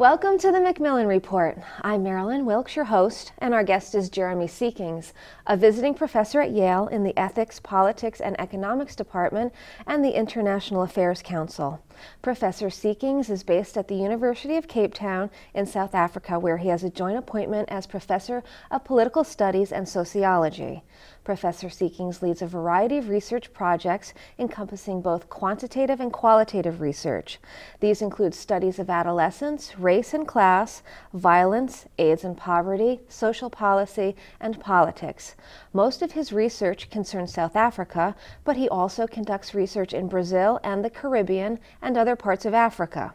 [0.00, 1.58] Welcome to the Macmillan Report.
[1.82, 5.12] I'm Marilyn Wilkes, your host, and our guest is Jeremy Seekings,
[5.46, 9.52] a visiting professor at Yale in the Ethics, Politics, and Economics Department
[9.86, 11.82] and the International Affairs Council.
[12.22, 16.68] Professor Seekings is based at the University of Cape Town in South Africa, where he
[16.68, 20.82] has a joint appointment as Professor of Political Studies and Sociology.
[21.24, 27.38] Professor Seekings leads a variety of research projects encompassing both quantitative and qualitative research.
[27.80, 34.60] These include studies of adolescence, race and class, violence, AIDS and poverty, social policy, and
[34.60, 35.34] politics.
[35.72, 40.84] Most of his research concerns South Africa, but he also conducts research in Brazil and
[40.84, 43.12] the Caribbean and other parts of Africa.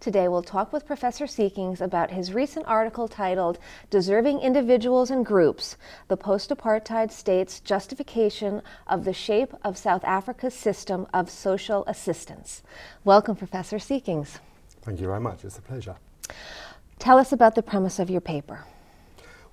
[0.00, 5.76] Today we'll talk with Professor Seekings about his recent article titled Deserving Individuals and Groups
[6.08, 12.64] The Post Apartheid State's Justification of the Shape of South Africa's System of Social Assistance.
[13.04, 14.40] Welcome, Professor Seekings.
[14.82, 15.44] Thank you very much.
[15.44, 15.96] It's a pleasure.
[16.98, 18.64] Tell us about the premise of your paper.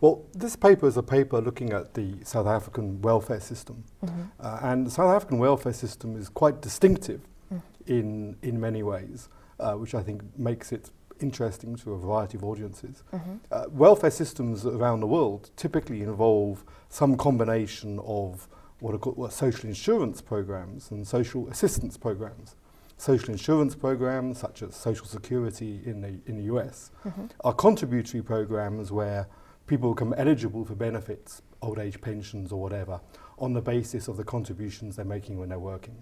[0.01, 3.83] Well, this paper is a paper looking at the South African welfare system.
[4.03, 4.21] Mm-hmm.
[4.39, 7.21] Uh, and the South African welfare system is quite distinctive
[7.53, 7.61] mm.
[7.87, 12.43] in, in many ways uh, which I think makes it interesting to a variety of
[12.43, 13.03] audiences.
[13.13, 13.35] Mm-hmm.
[13.51, 18.47] Uh, welfare systems around the world typically involve some combination of
[18.79, 22.55] what are called what social insurance programs and social assistance programs.
[23.03, 27.25] Social insurance programs, such as Social Security in the, in the US, mm-hmm.
[27.43, 29.27] are contributory programs where
[29.67, 33.01] people become eligible for benefits, old age pensions or whatever,
[33.37, 36.01] on the basis of the contributions they're making when they're working.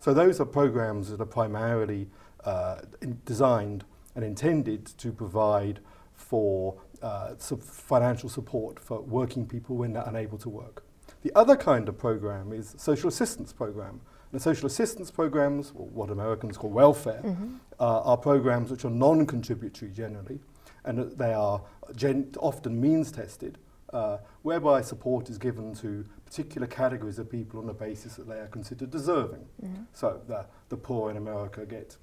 [0.00, 2.10] So those are programs that are primarily
[2.44, 2.82] uh,
[3.24, 3.84] designed
[4.14, 5.80] and intended to provide
[6.12, 10.84] for uh, financial support for working people when they're unable to work.
[11.22, 14.02] The other kind of program is social assistance program.
[14.34, 17.54] And social assistance programs, or what Americans call welfare, mm-hmm.
[17.78, 20.40] uh, are programs which are non-contributory generally,
[20.84, 21.62] and they are
[21.94, 23.58] gen- often means tested,
[23.92, 28.40] uh, whereby support is given to particular categories of people on the basis that they
[28.40, 29.46] are considered deserving.
[29.64, 29.84] Mm-hmm.
[29.92, 31.96] So the, the poor in America get,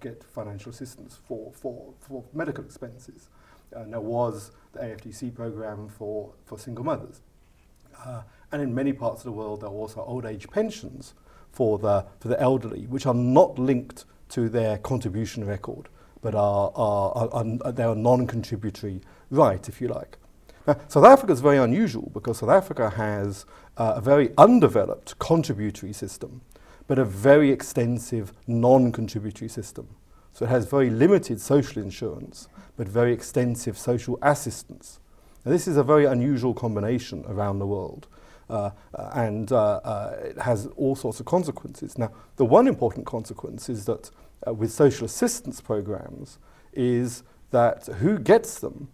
[0.00, 3.30] get financial assistance for, for, for medical expenses.
[3.72, 7.22] And there was the AFDC program for, for single mothers.
[7.98, 11.14] Uh, and in many parts of the world, there are also old age pensions
[11.52, 15.88] for the, for the elderly, which are not linked to their contribution record,
[16.20, 19.00] but are, are, are, are they are non-contributory
[19.30, 20.18] right, if you like.
[20.66, 25.92] Now, South Africa is very unusual because South Africa has uh, a very undeveloped contributory
[25.92, 26.42] system,
[26.86, 29.88] but a very extensive non-contributory system.
[30.32, 35.00] So it has very limited social insurance, but very extensive social assistance.
[35.44, 38.06] Now, this is a very unusual combination around the world.
[38.48, 41.98] Uh, uh, and uh, uh it has all sorts of consequences.
[41.98, 44.10] Now, the one important consequence is that
[44.46, 46.38] uh, with social assistance programs
[46.72, 48.88] is that who gets them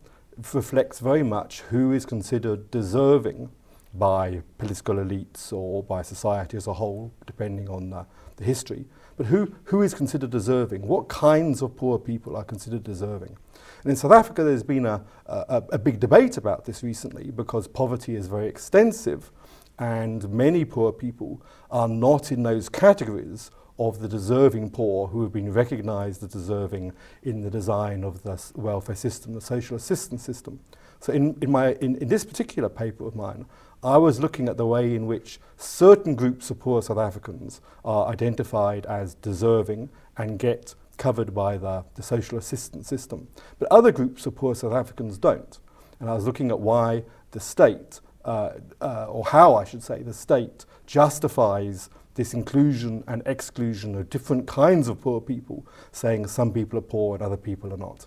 [0.52, 3.50] reflects very much who is considered deserving
[3.94, 8.04] by political elites or by society as a whole, depending on the,
[8.36, 8.86] the history.
[9.16, 10.86] But who, who is considered deserving?
[10.88, 13.36] What kinds of poor people are considered deserving?
[13.82, 17.68] And in South Africa, there's been a, a, a big debate about this recently because
[17.68, 19.30] poverty is very extensive
[19.78, 25.32] and many poor people are not in those categories of the deserving poor who have
[25.32, 26.92] been recognized as deserving
[27.22, 30.60] in the design of the welfare system, the social assistance system.
[31.00, 33.46] So in, in, my, in, in this particular paper of mine,
[33.82, 38.06] I was looking at the way in which certain groups of poor South Africans are
[38.06, 43.28] identified as deserving and get covered by the, the social assistance system.
[43.58, 45.58] But other groups of poor South Africans don't.
[46.00, 50.02] And I was looking at why the state uh, uh, or how I should say,
[50.02, 56.52] the state justifies this inclusion and exclusion of different kinds of poor people, saying some
[56.52, 58.06] people are poor and other people are not.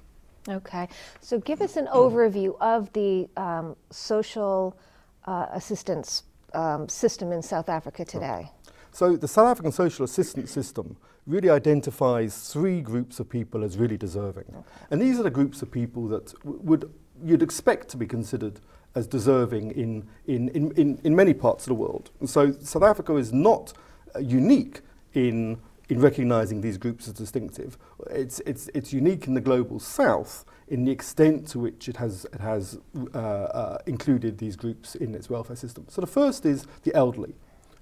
[0.49, 0.87] Okay,
[1.19, 4.77] so give us an overview of the um, social
[5.25, 6.23] uh, assistance
[6.53, 8.49] um, system in South Africa today.
[8.93, 10.97] So, the South African social assistance system
[11.27, 14.45] really identifies three groups of people as really deserving.
[14.49, 14.65] Okay.
[14.89, 16.93] And these are the groups of people that w- would
[17.23, 18.59] you'd expect to be considered
[18.97, 22.09] as deserving in, in, in, in, in many parts of the world.
[22.19, 23.73] And so South Africa is not
[24.15, 24.81] uh, unique
[25.13, 27.77] in, in recognizing these groups as distinctive.
[28.09, 32.25] It's, it's, it's unique in the global south in the extent to which it has,
[32.33, 32.79] it has
[33.13, 35.85] uh, uh, included these groups in its welfare system.
[35.89, 37.35] So the first is the elderly.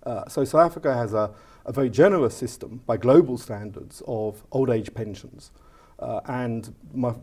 [0.04, 1.32] Uh, so South Africa has a,
[1.66, 5.52] a very generous system by global standards of old age pensions.
[5.98, 7.16] Uh, and my,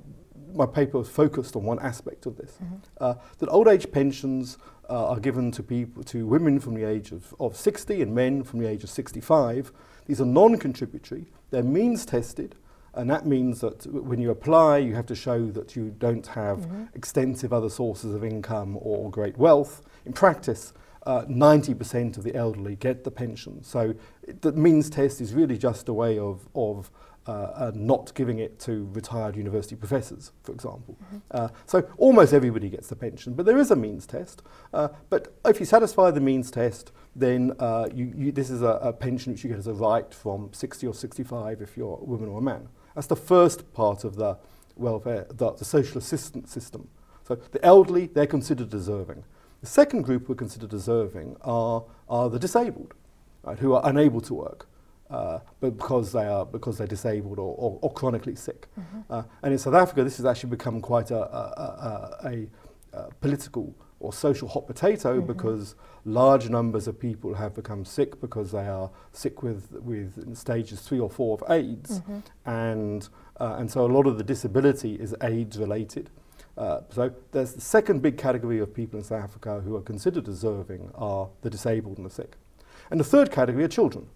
[0.55, 2.77] my paper was focused on one aspect of this, mm-hmm.
[3.01, 4.59] Uh, that old age pensions
[4.89, 8.43] uh, are given to people, to women from the age of, of 60 and men
[8.43, 9.73] from the age of 65.
[10.07, 11.27] These are non-contributory.
[11.51, 12.57] They're means tested,
[12.95, 16.59] And that means that when you apply, you have to show that you don't have
[16.59, 16.85] mm-hmm.
[16.95, 19.83] extensive other sources of income or great wealth.
[20.05, 20.75] In practice,
[21.07, 23.63] uh, 90% of the elderly get the pension.
[23.63, 23.95] So
[24.41, 26.91] the means test is really just a way of, of
[27.27, 30.97] uh, and not giving it to retired university professors, for example.
[30.99, 31.41] Mm -hmm.
[31.41, 34.43] uh, so almost everybody gets the pension, but there is a means test.
[34.73, 38.79] Uh, but if you satisfy the means test, then uh, you, you, this is a,
[38.83, 42.05] a pension which you get as a right from 60 or 65 if you're a
[42.05, 42.69] woman or a man.
[42.95, 44.37] That's the first part of the
[44.77, 46.89] welfare, the, the social assistance system.
[47.29, 49.25] So the elderly, they're considered deserving.
[49.61, 52.95] The second group who are considered deserving are, are the disabled,
[53.45, 54.67] right, who are unable to work.
[55.13, 58.67] Uh, but because they are because they're disabled or, or, or chronically sick.
[58.81, 59.01] Mm-hmm.
[59.11, 63.75] Uh, and in South Africa, this has actually become quite a, a, a, a political
[64.01, 65.27] or social hot potato mm-hmm.
[65.27, 65.75] because
[66.05, 70.99] large numbers of people have become sick because they are sick with, with stages three
[70.99, 72.19] or four of AIDS, mm-hmm.
[72.49, 73.09] and
[73.39, 76.11] uh, and so a lot of the disability is AIDS related.
[76.57, 80.25] Uh, so there's the second big category of people in South Africa who are considered
[80.25, 82.37] deserving are the disabled and the sick.
[82.91, 84.07] And the third category are children.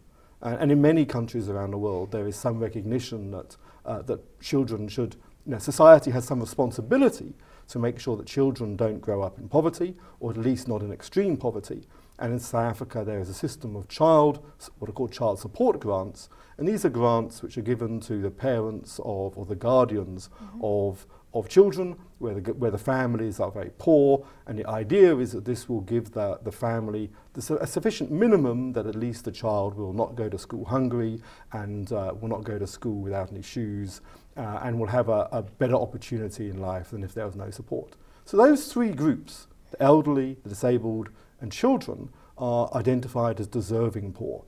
[0.43, 4.41] Uh, and in many countries around the world, there is some recognition that, uh, that
[4.41, 7.35] children should, you know, society has some responsibility
[7.69, 10.93] to make sure that children don't grow up in poverty, or at least not in
[10.93, 11.87] extreme poverty.
[12.19, 14.44] And in South Africa, there is a system of child,
[14.79, 16.29] what are called child support grants.
[16.59, 20.49] And these are grants which are given to the parents of, or the guardians mm
[20.49, 20.65] -hmm.
[20.65, 21.06] of
[21.41, 25.44] of children where the, where the families are very poor, and the idea is that
[25.44, 29.75] this will give the, the family the, a sufficient minimum that at least the child
[29.75, 31.21] will not go to school hungry
[31.53, 34.00] and uh, will not go to school without any shoes
[34.37, 37.50] uh, and will have a, a better opportunity in life than if there was no
[37.50, 37.97] support.
[38.25, 41.11] So those three groups, the elderly, the disabled,
[41.41, 44.44] and children, are identified as deserving poor.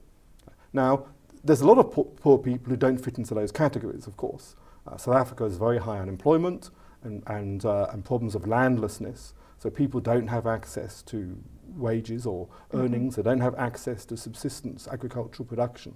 [0.73, 1.07] Now,
[1.45, 4.57] there's a lot of poor, poor people who don't fit into those categories, of course.
[4.87, 6.71] Uh, South Africa has very high unemployment
[7.03, 9.35] and, and, uh, and problems of landlessness.
[9.59, 11.37] So people don't have access to
[11.77, 12.81] wages or mm-hmm.
[12.81, 13.23] earnings, mm-hmm.
[13.23, 15.95] they don't have access to subsistence agricultural production.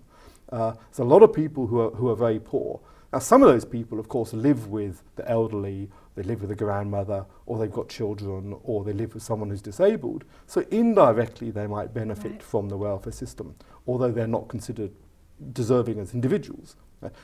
[0.50, 2.80] Uh, there's a lot of people who are, who are very poor.
[3.12, 6.54] Now, some of those people, of course, live with the elderly, they live with a
[6.54, 10.24] grandmother, or they've got children, or they live with someone who's disabled.
[10.46, 12.42] So indirectly, they might benefit right.
[12.42, 13.54] from the welfare system,
[13.86, 14.92] although they're not considered
[15.52, 16.76] deserving as individuals.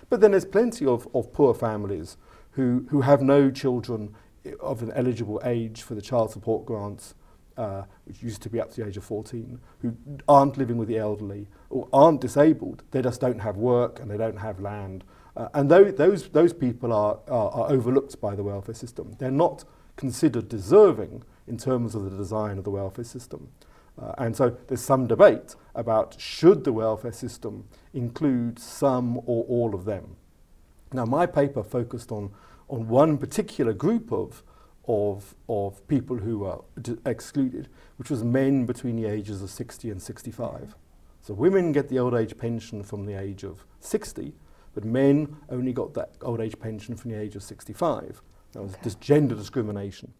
[0.08, 2.16] But then there's plenty of, of poor families
[2.58, 4.12] who, who have no children
[4.58, 7.14] of an eligible age for the child support grants,
[7.56, 9.96] uh, which used to be up to the age of 14, who
[10.26, 12.82] aren't living with the elderly or aren't disabled.
[12.90, 15.04] They just don't have work and they don't have land.
[15.36, 19.14] Uh, and th- those, those people are, are, are overlooked by the welfare system.
[19.20, 19.62] They're not
[19.94, 23.50] considered deserving in terms of the design of the welfare system.
[23.96, 29.76] Uh, and so there's some debate about should the welfare system include some or all
[29.76, 30.16] of them.
[30.92, 32.30] Now, my paper focused on,
[32.68, 34.42] on one particular group of,
[34.86, 39.90] of, of people who were d- excluded, which was men between the ages of 60
[39.90, 40.74] and 65.
[41.20, 44.34] So women get the old age pension from the age of 60,
[44.74, 48.22] but men only got that old age pension from the age of 65.
[48.52, 48.90] That was okay.
[49.00, 50.12] gender discrimination.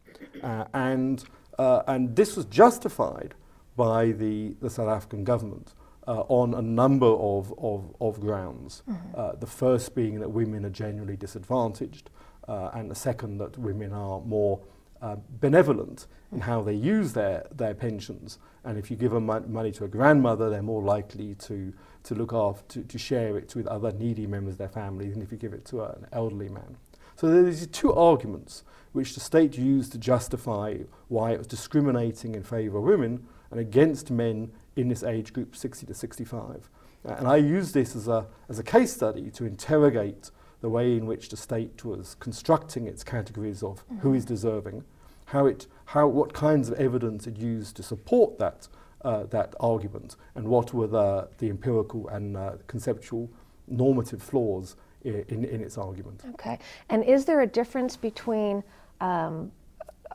[0.43, 1.25] Uh, and,
[1.59, 3.35] uh, and this was justified
[3.77, 5.75] by the, the South African government
[6.07, 8.83] uh, on a number of, of, of grounds.
[8.89, 9.09] Mm-hmm.
[9.15, 12.11] Uh, the first being that women are generally disadvantaged,
[12.49, 14.61] uh, and the second that women are more
[15.01, 18.39] uh, benevolent in how they use their, their pensions.
[18.65, 21.73] And if you give them money to a grandmother, they're more likely to,
[22.05, 25.23] to look after, to, to share it with other needy members of their family than
[25.23, 26.77] if you give it to an elderly man.
[27.17, 30.79] So there are these two arguments which the state used to justify
[31.09, 35.57] why it was discriminating in favour of women and against men in this age group
[35.57, 36.71] 60 to 65.
[37.05, 40.97] Uh, and I use this as a, as a case study to interrogate the way
[40.97, 43.99] in which the state was constructing its categories of mm-hmm.
[43.99, 44.85] who is deserving,
[45.27, 48.69] how it, how, what kinds of evidence it used to support that,
[49.03, 53.31] uh, that argument, and what were the, the empirical and uh, conceptual
[53.69, 56.23] normative flaws in, in, in, its argument.
[56.31, 56.59] Okay.
[56.89, 58.65] And is there a difference between
[59.01, 59.53] um,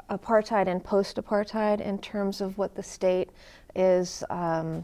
[0.09, 3.29] apartheid and post-apartheid in terms of what the state
[3.75, 4.83] is um,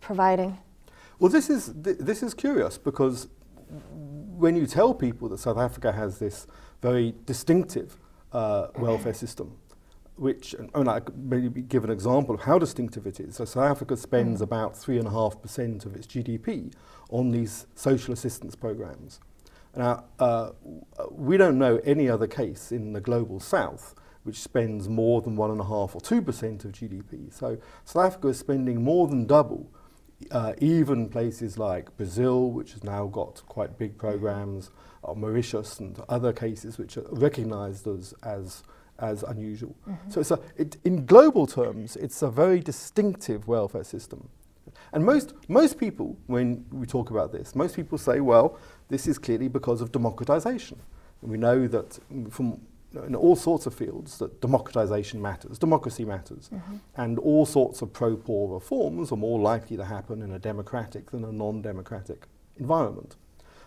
[0.00, 0.58] providing?
[1.18, 3.28] Well, this is th- this is curious because
[3.68, 6.46] when you tell people that South Africa has this
[6.82, 7.98] very distinctive
[8.32, 9.56] uh, welfare system,
[10.16, 13.36] which I mean, I could maybe give an example of how distinctive it is.
[13.36, 14.44] So South Africa spends mm.
[14.44, 16.72] about three and a half percent of its GDP
[17.10, 19.20] on these social assistance programs.
[19.74, 20.52] Now, uh,
[21.10, 25.52] we don't know any other case in the global south which spends more than one
[25.52, 27.32] and a half or two percent of GDP.
[27.32, 29.70] So South Africa is spending more than double
[30.30, 34.70] uh, even places like Brazil, which has now got quite big programs,
[35.02, 38.62] or Mauritius and other cases which are recognized as, as,
[38.98, 39.76] as unusual.
[39.88, 40.10] Mm-hmm.
[40.10, 44.28] So it's a, it, in global terms, it's a very distinctive welfare system.
[44.92, 48.58] And most, most people, when we talk about this, most people say, well,
[48.88, 50.78] this is clearly because of democratization.
[51.22, 51.98] And we know that
[52.30, 52.60] from
[53.04, 56.76] in all sorts of fields that democratization matters, democracy matters, mm-hmm.
[56.96, 61.24] and all sorts of pro-poor reforms are more likely to happen in a democratic than
[61.24, 62.26] a non-democratic
[62.56, 63.16] environment.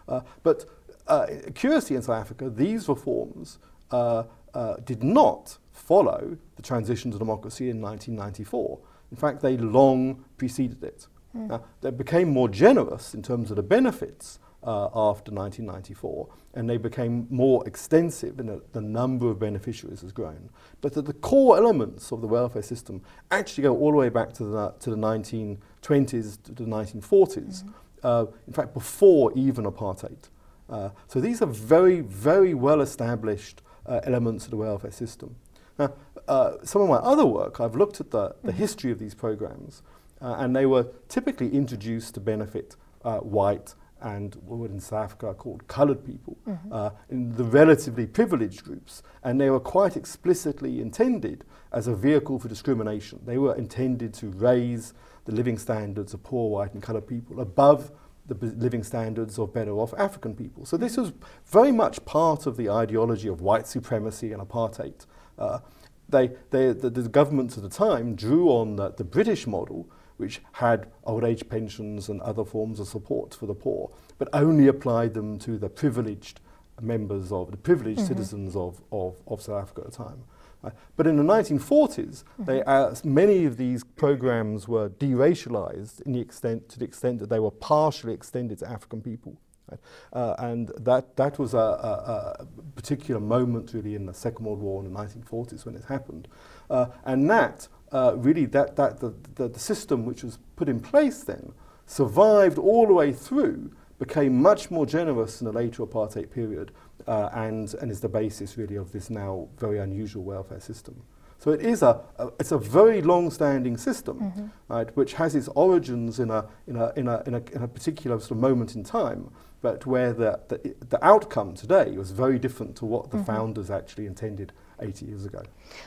[0.08, 0.66] Uh, but
[1.08, 3.60] uh, curiously in South Africa, these reforms
[3.92, 8.80] uh, uh did not follow the transition to democracy in 1994.
[9.12, 11.08] In fact, they long preceded it.
[11.36, 11.48] Mm.
[11.48, 16.78] Now, they became more generous in terms of the benefits uh, after 1994, and they
[16.78, 20.50] became more extensive in the number of beneficiaries has grown.
[20.82, 23.02] But the, the, core elements of the welfare system
[23.32, 27.70] actually go all the way back to the, to the 1920s to the 1940s, mm-hmm.
[28.04, 30.30] uh, in fact, before even apartheid.
[30.70, 35.36] Uh, so these are very, very well established uh, elements of the welfare system.
[35.78, 35.94] Now,
[36.28, 38.60] uh, some of my other work, I've looked at the, the mm-hmm.
[38.60, 39.82] history of these programs,
[40.22, 42.76] uh, and they were typically introduced to benefit
[43.22, 46.72] white and what in South Africa are called coloured people, mm-hmm.
[46.72, 52.40] uh, in the relatively privileged groups, and they were quite explicitly intended as a vehicle
[52.40, 53.20] for discrimination.
[53.26, 54.94] They were intended to raise
[55.26, 57.92] the living standards of poor white and coloured people above
[58.26, 60.66] the b- living standards of better off African people.
[60.66, 61.12] So this was
[61.46, 65.06] very much part of the ideology of white supremacy and apartheid.
[65.38, 65.60] Uh,
[66.08, 69.88] they, they, the, the, governments at the time drew on the, the British model,
[70.20, 74.68] which had old age pensions and other forms of support for the poor, but only
[74.68, 76.42] applied them to the privileged
[76.82, 78.08] members of the privileged mm-hmm.
[78.08, 80.24] citizens of, of, of South Africa at the time.
[80.64, 82.44] Uh, but in the 1940s, mm-hmm.
[82.44, 87.30] they, uh, many of these programs were deracialized in the extent, to the extent that
[87.30, 89.38] they were partially extended to African people.
[89.72, 89.80] Right?
[90.12, 92.46] Uh, and that, that was a, a, a,
[92.76, 96.28] particular moment really in the Second World War in the 1940s when it happened.
[96.70, 100.80] Uh, and that uh, really that, that the, the, the, system which was put in
[100.80, 101.54] place then
[101.86, 106.72] survived all the way through, became much more generous in the later apartheid period,
[107.08, 111.02] uh, and, and is the basis really of this now very unusual welfare system.
[111.40, 114.48] So it is a, a it's a very long-standing system, mm-hmm.
[114.68, 117.68] right, which has its origins in a, in a, in a, in a, in a
[117.68, 119.32] particular sort of moment in time,
[119.62, 123.26] but where the, the, the outcome today was very different to what the mm-hmm.
[123.26, 125.44] founders actually intended 80 years ago.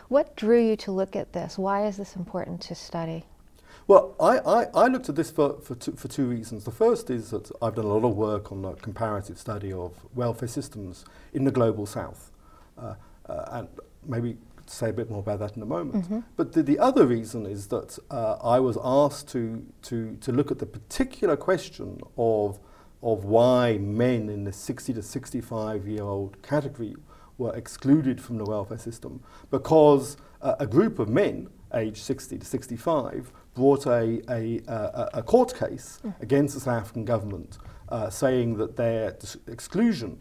[0.08, 1.58] What drew you to look at this?
[1.58, 3.24] Why is this important to study?
[3.88, 6.64] Well, I, I, I looked at this for, for, two, for two reasons.
[6.64, 10.06] The first is that I've done a lot of work on the comparative study of
[10.14, 12.30] welfare systems in the global south.
[12.78, 12.94] Uh,
[13.28, 13.68] uh, and
[14.06, 16.04] maybe say a bit more about that in a moment.
[16.04, 16.20] Mm-hmm.
[16.36, 20.50] But the, the, other reason is that uh, I was asked to, to, to look
[20.50, 22.58] at the particular question of,
[23.02, 26.94] of why men in the 60 to 65 year old category
[27.38, 32.44] were excluded from the welfare system because uh, a group of men aged 60 to
[32.46, 36.14] 65 brought a, a, a, a court case mm.
[36.20, 37.58] against the South African government
[37.88, 40.18] uh, saying that their dis- exclusion,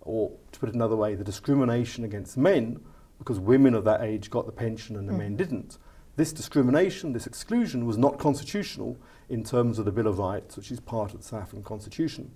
[0.00, 2.80] or to put it another way, the discrimination against men,
[3.18, 5.18] because women of that age got the pension and the mm.
[5.18, 5.78] men didn't,
[6.16, 8.96] this discrimination, this exclusion was not constitutional
[9.28, 12.30] in terms of the Bill of Rights, which is part of the South African Constitution.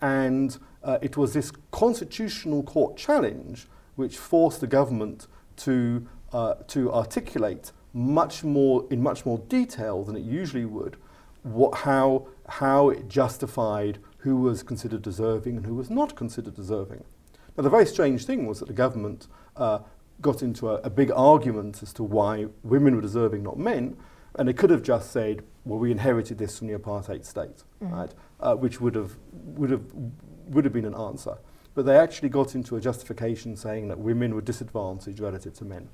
[0.00, 3.66] And uh, it was this constitutional court challenge
[3.96, 5.26] which forced the government
[5.56, 10.96] to, uh, to articulate much more, in much more detail than it usually would,
[11.42, 17.04] what, how, how it justified who was considered deserving and who was not considered deserving.
[17.56, 19.26] Now, the very strange thing was that the government
[19.56, 19.80] uh,
[20.20, 23.96] got into a, a, big argument as to why women were deserving, not men,
[24.36, 27.90] and they could have just said, well, we inherited this from the apartheid state, mm.
[27.90, 28.14] right?
[28.42, 29.84] Uh, which would have, would, have,
[30.48, 31.36] would have been an answer.
[31.74, 35.88] But they actually got into a justification saying that women were disadvantaged relative to men.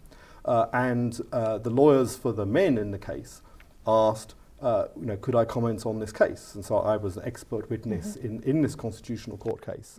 [0.44, 3.42] Uh, and uh, the lawyers for the men in the case
[3.84, 6.54] asked, uh, you know, could I comment on this case?
[6.54, 8.26] And so I was an expert witness mm-hmm.
[8.26, 9.98] in, in this constitutional court case.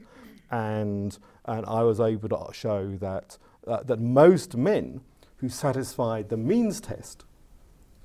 [0.50, 3.38] And, and I was able to show that,
[3.68, 5.02] uh, that most men
[5.38, 7.26] who satisfied the means test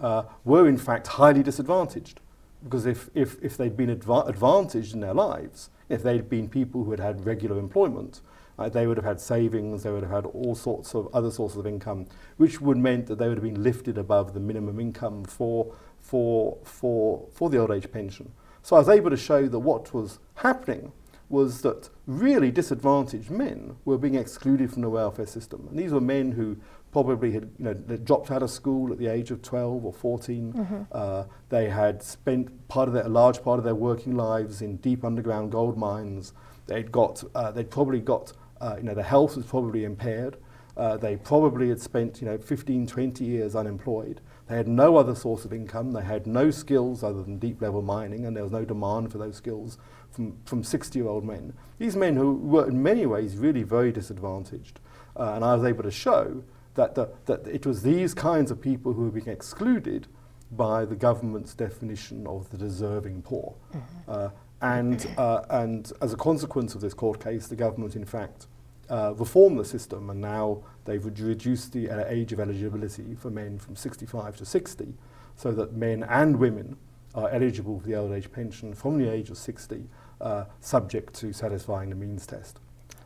[0.01, 2.21] uh, were in fact highly disadvantaged.
[2.63, 6.85] Because if, if, if they'd been adva- advantaged in their lives, if they'd been people
[6.85, 8.21] who had had regular employment,
[8.59, 11.59] uh, they would have had savings, they would have had all sorts of other sources
[11.59, 15.25] of income, which would meant that they would have been lifted above the minimum income
[15.25, 18.33] for, for, for, for the old age pension.
[18.63, 20.93] So I was able to show that what was happening
[21.29, 25.67] was that really disadvantaged men were being excluded from the welfare system.
[25.71, 26.59] And these were men who
[26.93, 30.53] probably had you know dropped out of school at the age of 12 or 14.
[30.53, 30.83] Mm-hmm.
[30.93, 34.77] Uh, they had spent part of their, a large part of their working lives in
[34.77, 36.35] deep underground gold mines.
[36.67, 40.37] They'd got, uh, they'd probably got, uh, you know, their health was probably impaired.
[40.77, 44.21] Uh, they probably had spent, you know, 15, 20 years unemployed.
[44.49, 45.93] They had no other source of income.
[45.93, 49.19] They had no skills other than deep level mining, and there was no demand for
[49.19, 49.79] those skills
[50.11, 51.55] from, from 60 year old men.
[51.79, 54.81] These men who were in many ways really very disadvantaged.
[55.15, 56.43] Uh, and I was able to show
[56.75, 60.07] that, the, that it was these kinds of people who were being excluded
[60.51, 63.55] by the government's definition of the deserving poor.
[63.75, 64.11] Mm-hmm.
[64.11, 64.29] Uh,
[64.61, 68.47] and, uh, and as a consequence of this court case, the government, in fact,
[68.89, 73.59] uh, reformed the system, and now they've reduced the uh, age of eligibility for men
[73.59, 74.95] from 65 to 60,
[75.35, 76.77] so that men and women
[77.15, 79.89] are eligible for the old age pension from the age of 60,
[80.21, 82.61] uh, subject to satisfying the means test.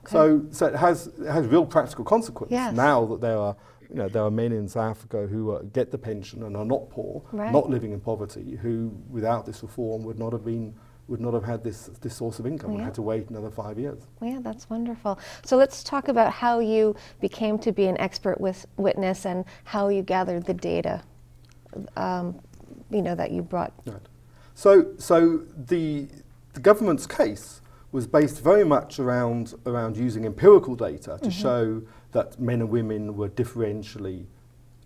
[0.06, 0.12] Okay.
[0.12, 2.74] So, so it has it has real practical consequences yes.
[2.74, 3.56] now that there are
[3.88, 6.64] you know there are men in South Africa who uh, get the pension and are
[6.64, 7.52] not poor, right.
[7.52, 10.74] not living in poverty, who without this reform would not have been
[11.08, 12.76] would not have had this this source of income yeah.
[12.76, 14.02] and had to wait another five years.
[14.20, 15.18] Yeah, that's wonderful.
[15.44, 19.88] So let's talk about how you became to be an expert with witness and how
[19.88, 21.02] you gathered the data.
[21.96, 22.40] Um,
[22.90, 23.72] you know that you brought.
[23.84, 23.96] Right.
[24.54, 26.08] So so the
[26.54, 27.60] the government's case
[27.96, 31.30] was based very much around, around using empirical data to mm-hmm.
[31.30, 34.26] show that men and women were differentially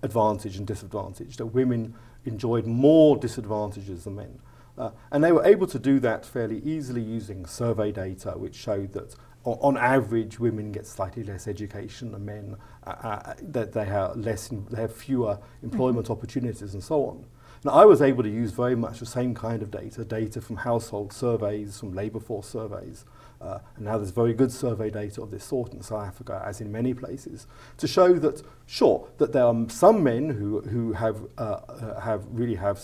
[0.04, 1.92] advantaged and disadvantaged, that women
[2.24, 4.38] enjoyed more disadvantages than men.
[4.78, 8.92] Uh, and they were able to do that fairly easily using survey data, which showed
[8.92, 14.16] that on average, women get slightly less education than men, uh, uh, that they have
[14.18, 16.12] less, in, they have fewer employment mm-hmm.
[16.12, 17.26] opportunities, and so on.
[17.64, 20.56] Now, I was able to use very much the same kind of data, data from
[20.56, 23.04] household surveys, from labour force surveys,
[23.40, 26.60] uh, and now there's very good survey data of this sort in South Africa, as
[26.60, 27.46] in many places,
[27.78, 32.24] to show that, sure, that there are some men who, who have, uh, uh, have
[32.30, 32.80] really have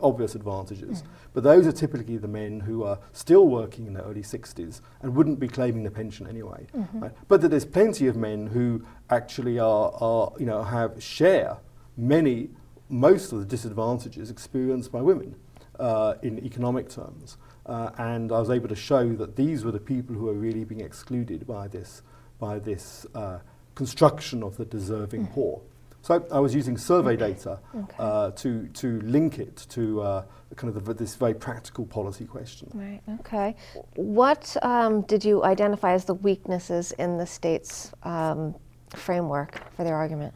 [0.00, 1.06] obvious advantages, mm.
[1.32, 5.14] but those are typically the men who are still working in their early 60s and
[5.14, 6.66] wouldn't be claiming the pension anyway.
[6.76, 7.00] Mm-hmm.
[7.00, 7.12] Right?
[7.28, 11.58] But that there's plenty of men who actually are, are you know, have share
[11.96, 12.50] many
[12.90, 15.36] most of the disadvantages experienced by women
[15.78, 17.38] uh, in economic terms.
[17.66, 20.64] Uh, and I was able to show that these were the people who are really
[20.64, 22.02] being excluded by this,
[22.38, 23.38] by this uh,
[23.74, 25.32] construction of the deserving mm.
[25.32, 25.62] poor.
[26.02, 27.32] So I was using survey okay.
[27.32, 27.94] data okay.
[27.98, 30.24] Uh, to, to link it to uh,
[30.56, 32.70] kind of the, this very practical policy question.
[32.72, 33.54] Right, okay.
[33.96, 38.54] What um, did you identify as the weaknesses in the state's um,
[38.94, 40.34] framework for their argument?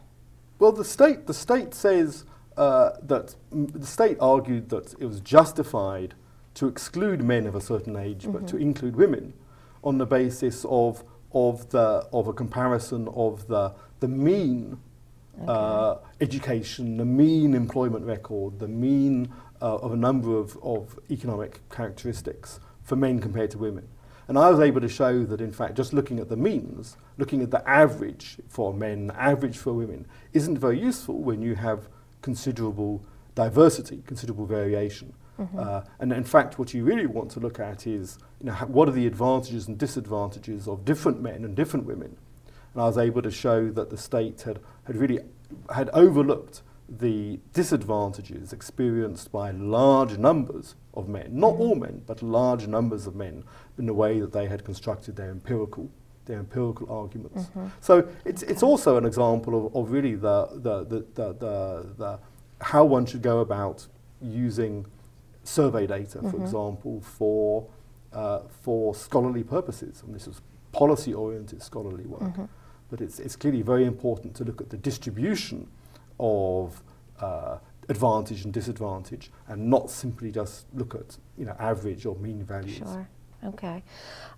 [0.58, 6.14] Well, the state, the state says uh, that the state argued that it was justified
[6.54, 8.32] to exclude men of a certain age, mm-hmm.
[8.32, 8.62] but to mm-hmm.
[8.62, 9.34] include women,
[9.82, 14.78] on the basis of of the of a comparison of the the mean
[15.36, 15.46] okay.
[15.48, 21.60] uh, education, the mean employment record, the mean uh, of a number of, of economic
[21.70, 23.88] characteristics for men compared to women.
[24.26, 27.42] And I was able to show that, in fact, just looking at the means, looking
[27.42, 31.88] at the average for men, average for women, isn't very useful when you have
[32.24, 35.12] considerable diversity, considerable variation.
[35.38, 35.58] Mm-hmm.
[35.58, 38.88] Uh, and in fact, what you really want to look at is you know, what
[38.88, 42.16] are the advantages and disadvantages of different men and different women.
[42.72, 45.20] And I was able to show that the state had, had really
[45.74, 51.62] had overlooked the disadvantages experienced by large numbers of men, not mm-hmm.
[51.62, 53.44] all men, but large numbers of men,
[53.76, 55.90] in the way that they had constructed their empirical
[56.26, 57.44] their empirical arguments.
[57.44, 57.66] Mm-hmm.
[57.80, 62.18] So it's, it's also an example of, of really the, the, the, the, the, the
[62.60, 63.86] how one should go about
[64.20, 64.86] using
[65.42, 66.42] survey data, for mm-hmm.
[66.42, 67.66] example, for,
[68.12, 70.02] uh, for scholarly purposes.
[70.04, 70.40] And this is
[70.72, 72.22] policy-oriented scholarly work.
[72.22, 72.44] Mm-hmm.
[72.90, 75.68] But it's, it's clearly very important to look at the distribution
[76.18, 76.82] of
[77.20, 77.58] uh,
[77.88, 82.78] advantage and disadvantage and not simply just look at you know, average or mean values.
[82.78, 83.08] Sure.
[83.44, 83.82] Okay.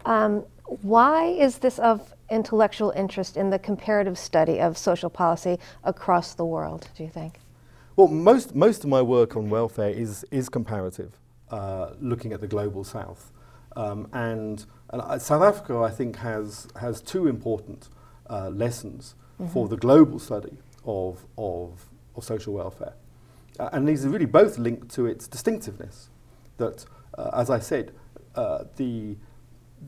[0.05, 0.45] Um,
[0.83, 6.45] why is this of intellectual interest in the comparative study of social policy across the
[6.45, 7.41] world, do you think?
[7.95, 11.13] Well, most, most of my work on welfare is, is comparative,
[11.51, 13.33] uh, looking at the global south.
[13.77, 17.89] Um, and, and uh, South Africa, I think, has, has two important
[18.29, 19.53] uh, lessons mm-hmm.
[19.53, 22.95] for the global study of, of, of social welfare.
[23.59, 26.11] Uh, and these are really both linked to its distinctiveness.
[26.59, 26.85] That,
[27.17, 27.93] uh, as I said,
[28.37, 29.17] uh, the,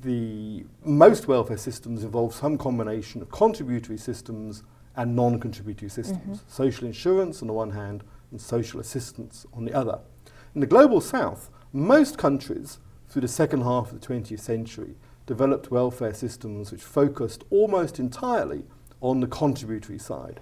[0.02, 4.62] the most welfare systems involve some combination of contributory systems
[4.96, 6.38] and non-contributory systems.
[6.38, 6.48] Mm-hmm.
[6.50, 10.00] Social insurance on the one hand and social assistance on the other.
[10.54, 15.70] In the global south, most countries through the second half of the 20th century developed
[15.70, 18.64] welfare systems which focused almost entirely
[19.00, 20.40] on the contributory side.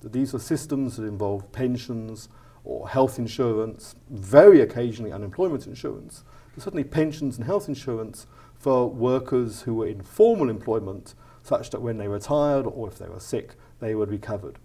[0.00, 2.28] that these were systems that involved pensions
[2.64, 6.22] or health insurance, very occasionally unemployment insurance,
[6.58, 8.26] but certainly pensions and health insurance
[8.58, 13.08] for workers who were in formal employment, such that when they retired or if they
[13.08, 14.58] were sick, they would be covered.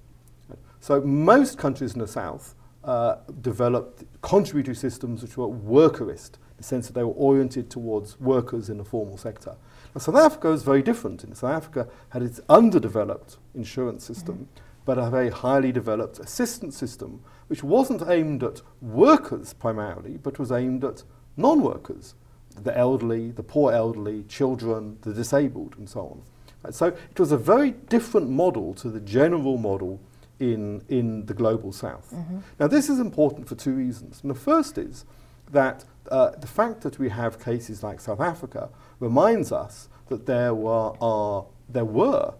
[0.79, 6.63] So most countries in the South uh, developed contributory systems which were workerist, in the
[6.63, 9.55] sense that they were oriented towards workers in the formal sector.
[9.93, 11.23] Now, South Africa is very different.
[11.23, 14.63] In South Africa had its underdeveloped insurance system, mm-hmm.
[14.83, 20.51] but a very highly developed assistance system, which wasn't aimed at workers primarily, but was
[20.51, 21.03] aimed at
[21.37, 22.15] non-workers,
[22.61, 26.73] the elderly, the poor elderly, children, the disabled, and so on.
[26.73, 29.99] So it was a very different model to the general model
[30.39, 32.11] in, in the global south.
[32.13, 32.39] Mm-hmm.
[32.59, 34.19] Now, this is important for two reasons.
[34.21, 35.05] And the first is
[35.51, 38.69] that uh, the fact that we have cases like South Africa
[38.99, 42.33] reminds us that there were, are, there were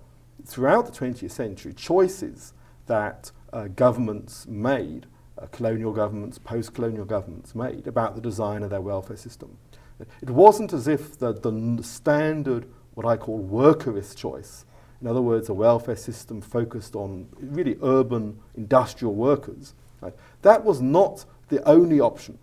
[0.46, 2.54] throughout the 20th century choices
[2.88, 5.06] that uh, governments made,
[5.44, 9.58] uh, colonial governments, post colonial governments made about the design of their welfare system.
[10.22, 14.66] It wasn't as if the, the standard, what I call workerist choice,
[15.04, 20.14] in other words, a welfare system focused on really urban industrial workers, right?
[20.44, 22.40] that was not the only option.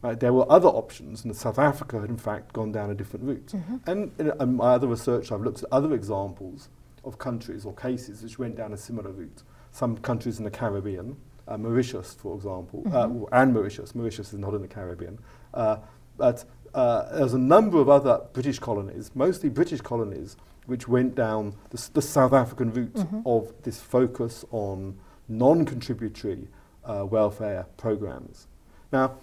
[0.00, 0.18] Right?
[0.18, 3.48] There were other options, and South Africa had in fact gone down a different route.
[3.48, 3.76] Mm-hmm.
[3.86, 6.70] And in, in my other research, I've looked at other examples
[7.04, 9.42] of countries or cases which went down a similar route.
[9.72, 11.16] Some countries in the Caribbean,
[11.48, 13.24] uh, Mauritius, for example, uh, mm-hmm.
[13.24, 13.94] uh, and Mauritius.
[13.94, 15.18] Mauritius is not in the Caribbean.
[15.54, 15.78] Uh,
[16.16, 21.54] but uh, there's a number of other British colonies, mostly British colonies, which went down
[21.70, 23.20] the, the South African route mm-hmm.
[23.24, 26.48] of this focus on non-contributory
[26.84, 28.46] uh, welfare programs.
[28.92, 29.16] Now,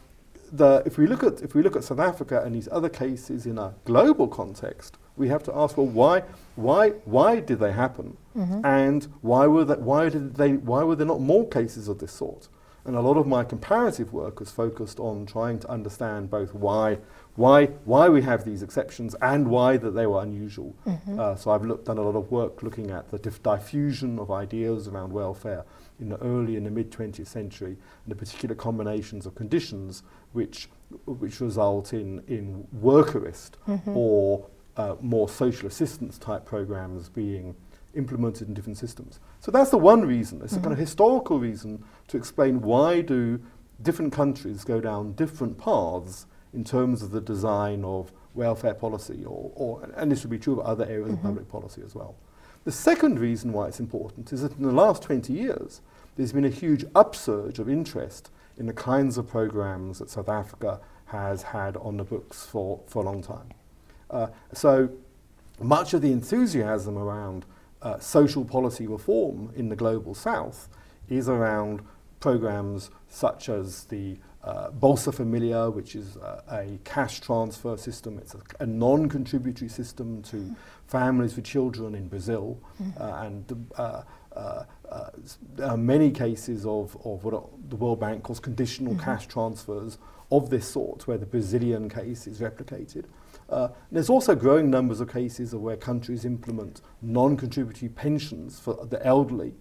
[0.52, 3.46] the, if, we look at, if we look at South Africa and these other cases
[3.46, 6.24] in a global context, we have to ask, well, why,
[6.56, 8.18] why, why did they happen?
[8.36, 8.66] Mm-hmm.
[8.66, 12.12] And why were, that, why, did they, why were there not more cases of this
[12.12, 12.50] sort?
[12.84, 17.00] And a lot of my comparative work was focused on trying to understand both why
[17.36, 20.76] why, why we have these exceptions and why that they were unusual.
[20.88, 21.20] Mm-hmm.
[21.20, 24.32] Uh, so I've looked, done a lot of work looking at the dif- diffusion of
[24.32, 25.66] ideas around welfare
[26.00, 30.70] in the early and the mid 20th century and the particular combinations of conditions which,
[31.06, 33.96] which result in, in workerist mm-hmm.
[33.96, 34.48] or
[34.78, 37.56] uh, more social assistance type programs being
[37.96, 39.20] implemented in different systems.
[39.40, 40.42] So that's the one reason.
[40.42, 40.60] It's mm-hmm.
[40.60, 40.82] a kind of mm-hmm.
[40.82, 43.40] historical reason to explain why do
[43.82, 49.52] different countries go down different paths in terms of the design of welfare policy, or,
[49.56, 51.18] or and this would be true of other areas mm-hmm.
[51.18, 52.16] of public policy as well.
[52.64, 55.82] The second reason why it's important is that in the last 20 years,
[56.16, 60.80] there's been a huge upsurge of interest in the kinds of programs that South Africa
[61.08, 63.50] has had on the books for, for a long time.
[64.10, 64.90] Uh, so
[65.60, 67.46] much of the enthusiasm around
[67.82, 70.68] uh, social policy reform in the global south
[71.10, 71.82] is around
[72.20, 78.20] programs such as the uh, Bolsa Familia, which is uh, a cash transfer system.
[78.20, 80.56] It's a, a non-contributory system to
[80.88, 83.02] families with children in Brazil, mm-hmm.
[83.02, 84.04] uh, and uh,
[84.36, 85.10] uh, uh,
[85.56, 89.04] there are many cases of, of what the World Bank calls conditional mm-hmm.
[89.04, 89.98] cash transfers
[90.32, 93.06] of this sort, where the Brazilian case is replicated.
[93.92, 99.54] There's also growing numbers of cases of where countries implement non-contributory pensions for the elderly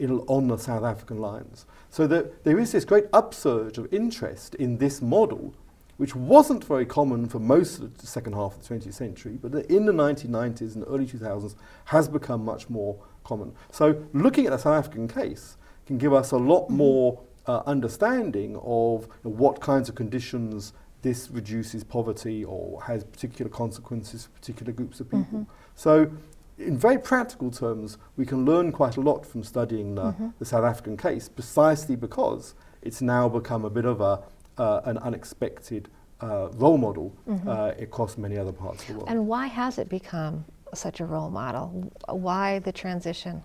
[0.00, 1.66] on the South African lines.
[1.90, 5.54] So there is this great upsurge of interest in this model,
[5.96, 9.54] which wasn't very common for most of the second half of the 20th century, but
[9.66, 11.54] in the 1990s and early 2000s
[11.86, 13.54] has become much more common.
[13.70, 18.56] So looking at the South African case can give us a lot more uh, understanding
[18.62, 20.72] of you know, what kinds of conditions
[21.02, 25.40] this reduces poverty or has particular consequences for particular groups of people.
[25.40, 25.52] Mm-hmm.
[25.74, 26.10] So
[26.58, 30.28] in very practical terms, we can learn quite a lot from studying the, mm-hmm.
[30.38, 34.22] the South African case precisely because it's now become a bit of a,
[34.58, 35.88] uh, an unexpected
[36.22, 37.48] uh, role model mm-hmm.
[37.48, 39.08] uh, across many other parts of the world.
[39.08, 41.92] And why has it become such a role model?
[42.08, 43.42] Why the transition?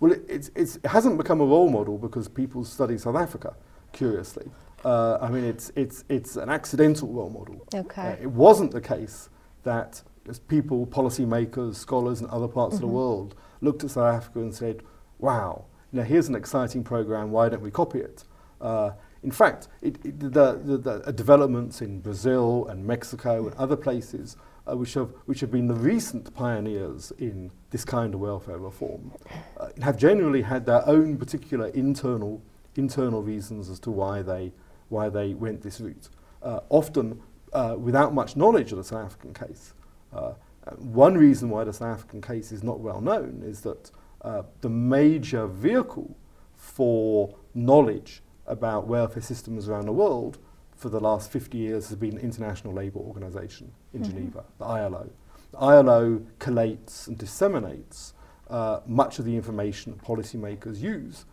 [0.00, 3.54] Well, it, it's, it's, it hasn't become a role model because people study South Africa,
[3.92, 4.50] curiously.
[4.84, 7.66] Uh, I mean, it's, it's, it's an accidental role model.
[7.74, 8.16] Okay.
[8.18, 9.30] Uh, it wasn't the case
[9.62, 12.76] that as people, policymakers, scholars in other parts mm-hmm.
[12.76, 12.96] of the mm-hmm.
[12.96, 14.82] world looked at South Africa and said,
[15.18, 18.24] wow, know, here's an exciting program, why don't we copy it?
[18.60, 18.90] Uh,
[19.22, 24.36] in fact, it, it, the, the, the, developments in Brazil and Mexico and other places
[24.70, 29.12] uh, which, have, which have been the recent pioneers in this kind of welfare reform
[29.58, 32.42] uh, have generally had their own particular internal,
[32.76, 34.52] internal reasons as to why they,
[34.94, 36.08] why they went this route,
[36.42, 37.20] uh, often
[37.52, 39.74] uh, without much knowledge of the South African case.
[40.12, 40.32] Uh,
[40.78, 43.90] one reason why the South African case is not well known is that
[44.22, 46.16] uh, the major vehicle
[46.56, 50.38] for knowledge about welfare systems around the world
[50.74, 54.10] for the last 50 years has been the International Labour Organization in mm-hmm.
[54.10, 55.10] Geneva, the ILO.
[55.52, 58.14] The ILO collates and disseminates
[58.48, 61.24] uh, much of the information policymakers use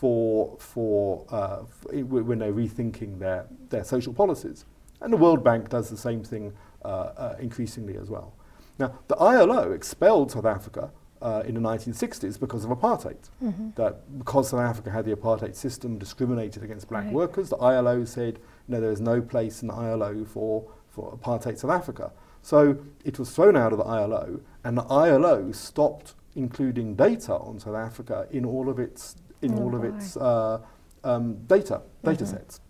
[0.00, 1.56] for, for, uh,
[1.92, 4.64] when they're rethinking their, their social policies.
[5.02, 8.32] And the World Bank does the same thing uh, uh, increasingly as well.
[8.78, 13.28] Now, the ILO expelled South Africa uh, in the 1960s because of apartheid.
[13.44, 13.72] Mm-hmm.
[13.74, 17.12] That because South Africa had the apartheid system, discriminated against black right.
[17.12, 21.14] workers, the ILO said, you know, there is no place in the ILO for, for
[21.14, 22.10] apartheid South Africa.
[22.40, 27.58] So it was thrown out of the ILO, and the ILO stopped including data on
[27.58, 30.60] South Africa in all of its in oh all of its uh,
[31.04, 32.32] um, data data mm-hmm.
[32.36, 32.60] sets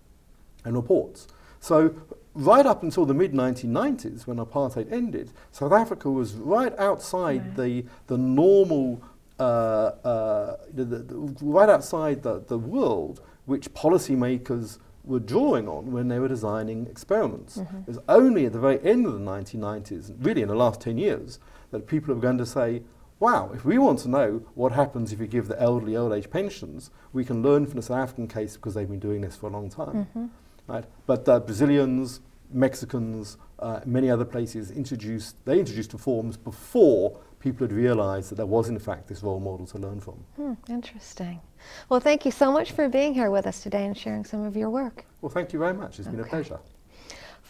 [0.65, 1.27] and reports.
[1.61, 1.95] So
[2.35, 7.57] right up until the mid 1990s, when apartheid ended, South Africa was right outside right.
[7.57, 9.03] the the normal.
[9.39, 16.09] Uh, uh, the, the, right outside the, the world which policymakers were drawing on when
[16.09, 17.57] they were designing experiments.
[17.59, 17.79] Mm-hmm.
[17.79, 20.99] It was only at the very end of the 1990s, really in the last 10
[20.99, 21.39] years,
[21.71, 22.83] that people have begun to say,
[23.21, 26.31] wow, if we want to know what happens if you give the elderly old age
[26.31, 29.47] pensions, we can learn from the South African case because they've been doing this for
[29.47, 30.07] a long time.
[30.07, 30.27] Mm-hmm.
[30.67, 30.85] Right?
[31.07, 37.73] But uh, Brazilians, Mexicans, uh, many other places introduced, they introduced reforms before people had
[37.73, 40.15] realized that there was in fact this role model to learn from.
[40.37, 41.41] Hmm, interesting.
[41.89, 44.57] Well, thank you so much for being here with us today and sharing some of
[44.57, 45.05] your work.
[45.21, 45.99] Well, thank you very much.
[45.99, 46.17] It's okay.
[46.17, 46.59] been a pleasure.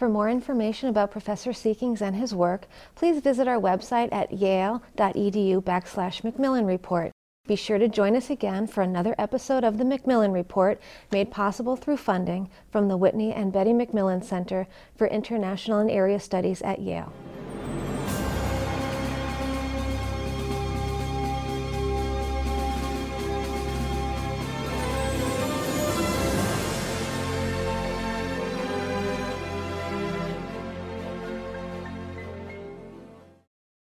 [0.01, 5.63] For more information about Professor Seekings and his work, please visit our website at yale.edu
[5.63, 7.13] backslash Macmillan Report.
[7.47, 10.81] Be sure to join us again for another episode of the Macmillan Report,
[11.13, 16.19] made possible through funding from the Whitney and Betty Macmillan Center for International and Area
[16.19, 17.13] Studies at Yale.